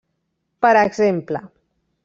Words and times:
Per 0.65 0.71
exemple: 0.81 1.45